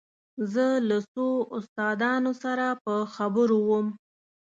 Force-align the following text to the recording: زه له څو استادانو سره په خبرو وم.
زه 0.53 0.65
له 0.89 0.97
څو 1.13 1.27
استادانو 1.57 2.31
سره 2.43 2.65
په 2.83 2.93
خبرو 3.15 3.57
وم. 3.69 3.87